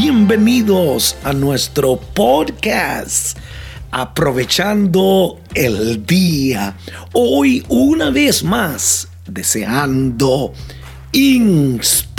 [0.00, 3.36] bienvenidos a nuestro podcast.
[3.90, 6.76] Aprovechando el día,
[7.12, 10.52] hoy una vez más, deseando
[11.10, 12.14] inspirarte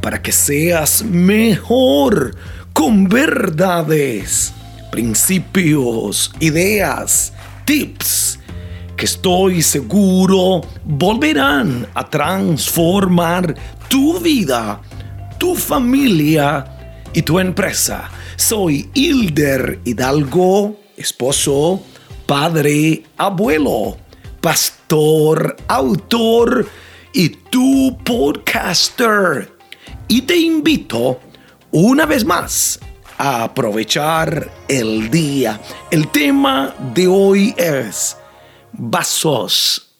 [0.00, 2.36] para que seas mejor
[2.72, 4.52] con verdades,
[4.92, 7.32] principios, ideas,
[7.64, 8.38] tips
[8.96, 13.56] que estoy seguro volverán a transformar
[13.88, 14.80] tu vida
[15.42, 18.08] tu familia y tu empresa.
[18.36, 21.82] Soy Hilder Hidalgo, esposo,
[22.26, 23.98] padre, abuelo,
[24.40, 26.68] pastor, autor
[27.12, 29.52] y tu podcaster.
[30.06, 31.18] Y te invito
[31.72, 32.78] una vez más
[33.18, 35.60] a aprovechar el día.
[35.90, 38.16] El tema de hoy es
[38.70, 39.90] vasos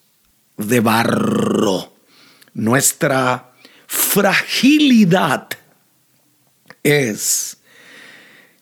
[0.55, 1.91] de barro.
[2.53, 3.52] Nuestra
[3.93, 5.49] fragilidad
[6.81, 7.57] es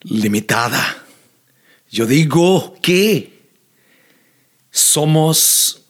[0.02, 1.06] limitada.
[1.90, 3.40] Yo digo que
[4.70, 5.84] somos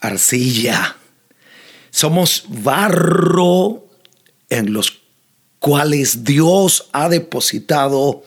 [0.00, 0.96] arcilla,
[1.90, 3.86] somos barro
[4.50, 5.00] en los
[5.58, 8.22] cuales Dios ha depositado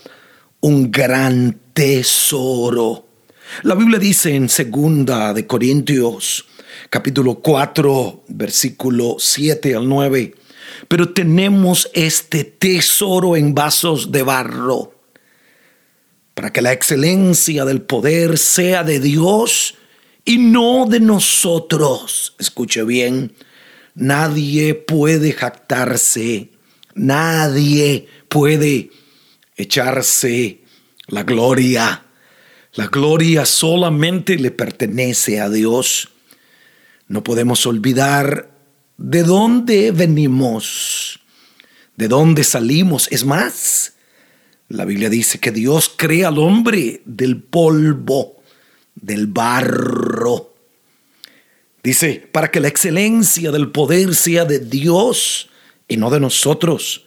[0.59, 3.07] un gran tesoro.
[3.61, 6.45] La Biblia dice en segunda de Corintios
[6.89, 10.46] capítulo 4 versículo 7 al 9
[10.87, 14.93] pero tenemos este tesoro en vasos de barro,
[16.33, 19.75] para que la excelencia del poder sea de Dios
[20.23, 22.35] y no de nosotros.
[22.37, 23.33] Escuche bien,
[23.95, 26.51] nadie puede jactarse,
[26.93, 28.91] nadie puede
[29.55, 30.61] echarse
[31.07, 32.03] la gloria.
[32.73, 36.09] La gloria solamente le pertenece a Dios.
[37.07, 38.51] No podemos olvidar
[38.97, 41.19] de dónde venimos,
[41.95, 43.07] de dónde salimos.
[43.11, 43.93] Es más,
[44.69, 48.41] la Biblia dice que Dios crea al hombre del polvo,
[48.95, 50.53] del barro.
[51.83, 55.49] Dice, para que la excelencia del poder sea de Dios
[55.87, 57.05] y no de nosotros,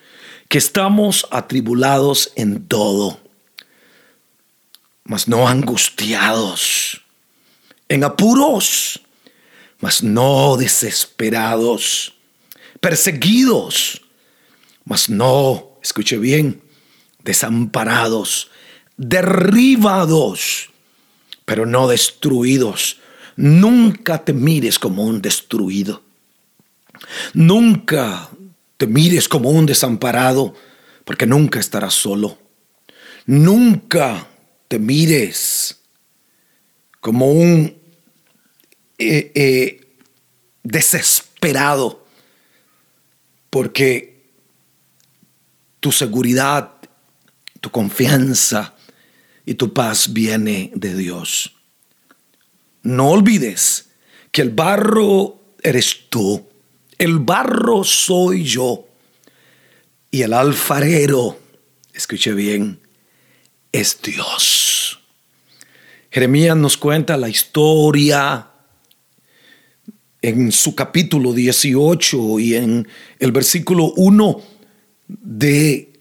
[0.49, 3.21] que estamos atribulados en todo,
[5.05, 7.03] mas no angustiados,
[7.89, 9.01] en apuros
[9.81, 12.15] mas no desesperados,
[12.81, 14.03] perseguidos,
[14.85, 16.63] mas no, escuche bien,
[17.25, 18.51] desamparados,
[18.97, 20.71] derribados,
[21.45, 23.01] pero no destruidos.
[23.37, 26.03] Nunca te mires como un destruido.
[27.33, 28.31] Nunca
[28.77, 30.55] te mires como un desamparado,
[31.05, 32.39] porque nunca estarás solo.
[33.27, 34.29] Nunca
[34.69, 35.81] te mires
[37.01, 37.80] como un
[39.01, 39.81] eh, eh,
[40.63, 42.05] desesperado
[43.49, 44.21] porque
[45.81, 46.75] tu seguridad,
[47.63, 48.75] tu confianza
[49.47, 51.57] y tu paz viene de Dios.
[52.83, 53.89] No olvides
[54.31, 56.47] que el barro eres tú,
[56.99, 58.87] el barro soy yo
[60.11, 61.39] y el alfarero,
[61.95, 62.81] escuche bien,
[63.73, 65.01] es Dios.
[66.11, 68.51] Jeremías nos cuenta la historia
[70.23, 72.89] en su capítulo 18 y en
[73.19, 74.43] el versículo 1
[75.09, 75.93] de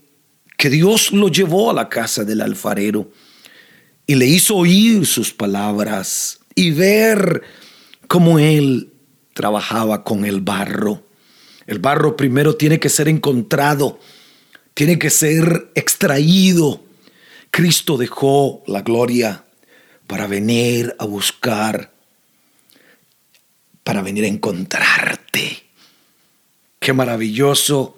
[0.58, 3.10] que Dios lo llevó a la casa del alfarero
[4.06, 7.44] y le hizo oír sus palabras y ver
[8.08, 8.92] cómo él
[9.34, 11.04] trabajaba con el barro.
[11.66, 14.00] El barro primero tiene que ser encontrado,
[14.74, 16.84] tiene que ser extraído.
[17.52, 19.46] Cristo dejó la gloria
[20.08, 21.94] para venir a buscar
[23.90, 25.64] para venir a encontrarte.
[26.78, 27.98] Qué maravilloso.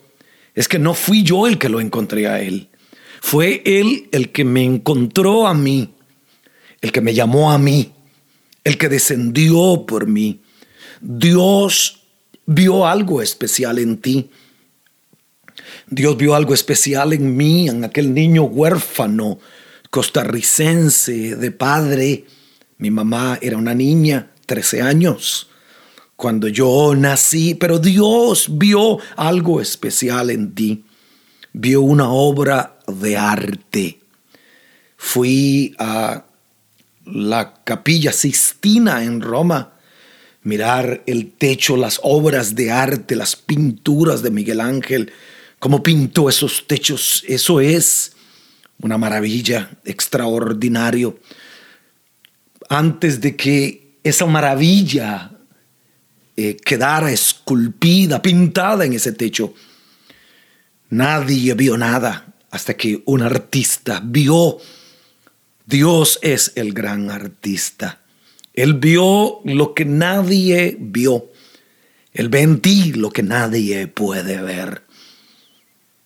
[0.55, 2.69] Es que no fui yo el que lo encontré a él.
[3.19, 5.93] Fue él el que me encontró a mí,
[6.79, 7.91] el que me llamó a mí,
[8.63, 10.39] el que descendió por mí.
[11.01, 12.03] Dios
[12.45, 14.29] vio algo especial en ti.
[15.87, 19.39] Dios vio algo especial en mí, en aquel niño huérfano
[19.89, 22.23] costarricense de padre.
[22.77, 25.49] Mi mamá era una niña, 13 años
[26.21, 30.83] cuando yo nací, pero Dios vio algo especial en ti,
[31.51, 33.99] vio una obra de arte.
[34.97, 36.23] Fui a
[37.05, 39.73] la capilla Sistina en Roma,
[40.43, 45.11] mirar el techo, las obras de arte, las pinturas de Miguel Ángel,
[45.57, 48.11] cómo pintó esos techos, eso es
[48.79, 51.17] una maravilla, extraordinario.
[52.69, 55.30] Antes de que esa maravilla
[56.49, 59.53] eh, quedara esculpida, pintada en ese techo.
[60.89, 64.57] Nadie vio nada hasta que un artista vio.
[65.65, 68.01] Dios es el gran artista.
[68.53, 71.31] Él vio lo que nadie vio.
[72.13, 74.83] Él ve en ti lo que nadie puede ver.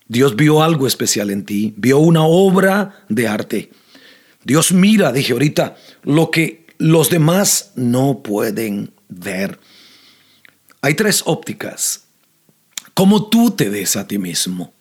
[0.08, 3.72] Dios vio algo especial en ti, vio una obra de arte.
[4.44, 9.60] Dios mira, dije ahorita, lo que los demás no pueden ver.
[10.86, 12.04] Hay tres ópticas.
[12.94, 14.72] ¿Cómo tú te ves a ti mismo?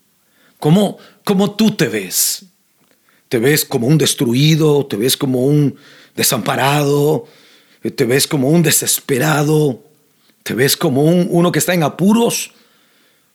[0.59, 2.45] ¿Cómo, cómo tú te ves?
[3.31, 4.85] ¿Te ves como un destruido?
[4.85, 5.77] ¿Te ves como un
[6.15, 7.27] desamparado?
[7.97, 9.83] ¿Te ves como un desesperado?
[10.43, 12.53] ¿Te ves como un, uno que está en apuros?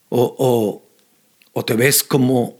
[0.10, 0.83] ¿O,
[1.51, 2.56] o, te ves como,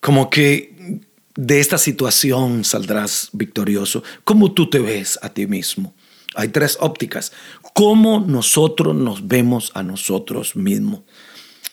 [0.00, 1.00] como que
[1.36, 4.02] de esta situación saldrás victorioso?
[4.24, 5.94] ¿Cómo tú te ves a ti mismo?
[6.34, 7.32] Hay tres ópticas.
[7.74, 11.00] ¿Cómo nosotros nos vemos a nosotros mismos?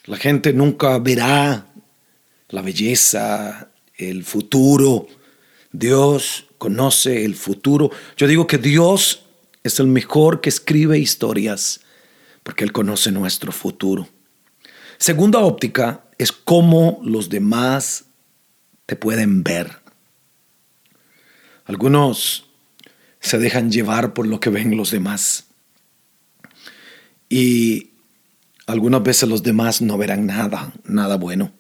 [0.06, 1.68] La gente nunca verá
[2.50, 5.08] la belleza, el futuro.
[5.72, 7.92] Dios conoce el futuro.
[8.18, 9.24] Yo digo que Dios
[9.64, 11.82] es el mejor que escribe historias
[12.44, 14.08] porque Él conoce nuestro futuro.
[14.98, 18.06] Segunda óptica es cómo los demás
[18.86, 19.80] te pueden ver.
[21.66, 22.51] Algunos
[23.22, 25.46] se dejan llevar por lo que ven los demás.
[27.30, 27.92] Y
[28.66, 31.54] algunas veces los demás no verán nada, nada bueno.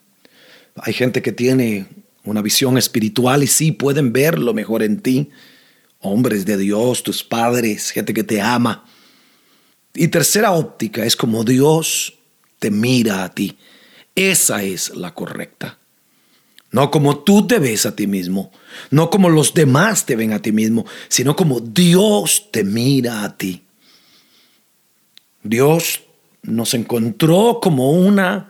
[0.75, 1.85] Hay gente que tiene
[2.23, 5.29] una visión espiritual y sí pueden ver lo mejor en ti,
[5.99, 8.85] hombres de Dios, tus padres, gente que te ama.
[9.93, 12.17] Y tercera óptica es como Dios
[12.59, 13.57] te mira a ti.
[14.15, 15.77] Esa es la correcta.
[16.71, 18.51] No como tú te ves a ti mismo,
[18.91, 23.35] no como los demás te ven a ti mismo, sino como Dios te mira a
[23.35, 23.63] ti.
[25.43, 26.01] Dios
[26.43, 28.47] nos encontró como una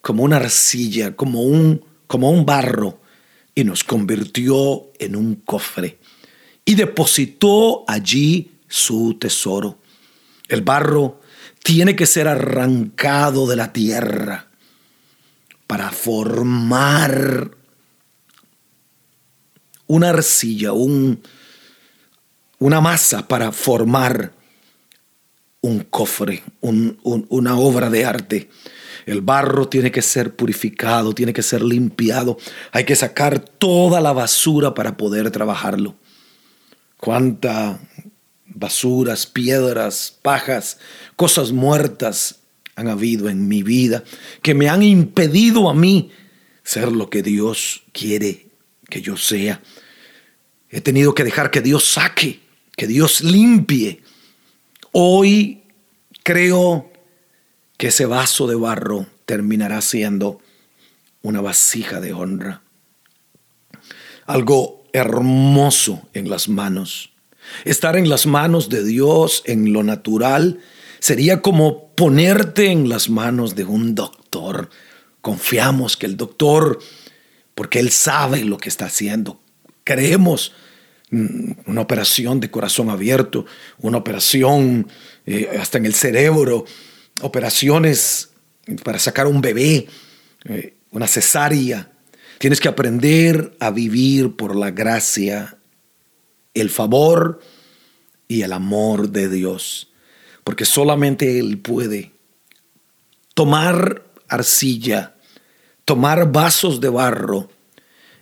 [0.00, 3.00] como una arcilla, como un como un barro
[3.54, 5.98] y nos convirtió en un cofre
[6.64, 9.78] y depositó allí su tesoro.
[10.48, 11.20] El barro
[11.62, 14.48] tiene que ser arrancado de la tierra
[15.66, 17.50] para formar
[19.86, 21.22] una arcilla, un,
[22.58, 24.32] una masa para formar
[25.60, 28.50] un cofre, una obra de arte.
[29.06, 32.38] El barro tiene que ser purificado, tiene que ser limpiado.
[32.72, 35.96] Hay que sacar toda la basura para poder trabajarlo
[37.04, 37.78] cuánta
[38.46, 40.78] basuras, piedras, pajas,
[41.16, 42.36] cosas muertas
[42.76, 44.04] han habido en mi vida
[44.42, 46.10] que me han impedido a mí
[46.62, 48.46] ser lo que Dios quiere
[48.88, 49.62] que yo sea.
[50.70, 52.40] He tenido que dejar que Dios saque,
[52.76, 54.02] que Dios limpie.
[54.92, 55.62] Hoy
[56.22, 56.90] creo
[57.76, 60.40] que ese vaso de barro terminará siendo
[61.22, 62.62] una vasija de honra.
[64.26, 67.12] Algo hermoso en las manos.
[67.64, 70.60] Estar en las manos de Dios en lo natural
[71.04, 74.70] sería como ponerte en las manos de un doctor.
[75.20, 76.78] Confiamos que el doctor,
[77.54, 79.38] porque él sabe lo que está haciendo,
[79.84, 80.52] creemos
[81.10, 83.44] mm, una operación de corazón abierto,
[83.80, 84.88] una operación
[85.26, 86.64] eh, hasta en el cerebro,
[87.20, 88.30] operaciones
[88.82, 89.86] para sacar un bebé,
[90.46, 91.90] eh, una cesárea,
[92.38, 95.56] Tienes que aprender a vivir por la gracia,
[96.52, 97.40] el favor
[98.26, 99.93] y el amor de Dios.
[100.44, 102.12] Porque solamente Él puede
[103.34, 105.16] tomar arcilla,
[105.84, 107.50] tomar vasos de barro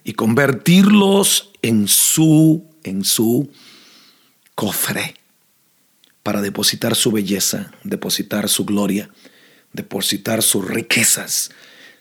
[0.04, 3.50] y convertirlos en su, en su
[4.54, 5.14] cofre
[6.22, 9.10] para depositar su belleza, depositar su gloria,
[9.72, 11.50] depositar sus riquezas,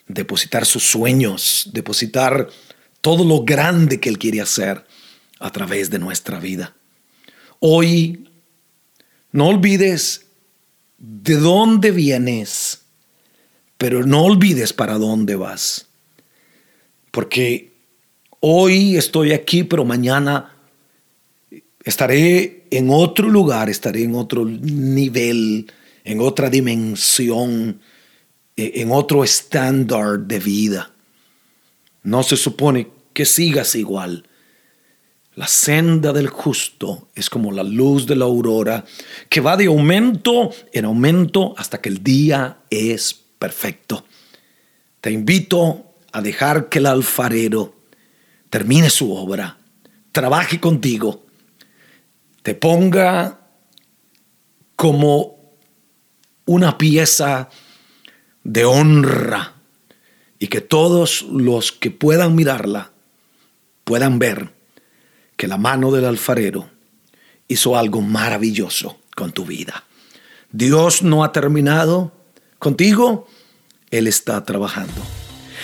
[0.07, 2.49] depositar sus sueños, depositar
[3.01, 4.85] todo lo grande que Él quiere hacer
[5.39, 6.75] a través de nuestra vida.
[7.59, 8.29] Hoy,
[9.31, 10.25] no olvides
[10.97, 12.81] de dónde vienes,
[13.77, 15.87] pero no olvides para dónde vas.
[17.11, 17.73] Porque
[18.39, 20.55] hoy estoy aquí, pero mañana
[21.83, 25.71] estaré en otro lugar, estaré en otro nivel,
[26.03, 27.81] en otra dimensión
[28.55, 30.91] e, en otro estándar de vida.
[32.03, 34.25] No se supone que sigas igual.
[35.35, 38.83] La senda del justo es como la luz de la aurora
[39.29, 44.03] que va de aumento en aumento hasta que el día es perfecto.
[44.99, 47.75] Te invito a dejar que el alfarero
[48.49, 49.57] termine su obra,
[50.11, 51.25] trabaje contigo,
[52.43, 53.39] te ponga
[54.75, 55.55] como
[56.45, 57.49] una pieza
[58.43, 59.53] de honra
[60.39, 62.91] y que todos los que puedan mirarla
[63.85, 64.60] puedan ver
[65.41, 66.69] que la mano del alfarero
[67.47, 69.85] hizo algo maravilloso con tu vida.
[70.51, 72.11] Dios no ha terminado
[72.59, 73.25] contigo,
[73.89, 75.01] Él está trabajando.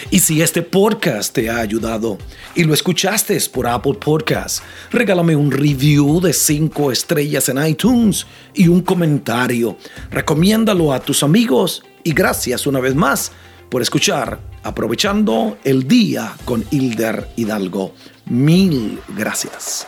[0.09, 2.17] Y si este podcast te ha ayudado
[2.55, 8.69] y lo escuchaste por Apple Podcasts, regálame un review de 5 estrellas en iTunes y
[8.69, 9.77] un comentario.
[10.09, 13.31] Recomiéndalo a tus amigos y gracias una vez más
[13.69, 17.93] por escuchar Aprovechando el día con Hilder Hidalgo.
[18.29, 19.87] Mil gracias.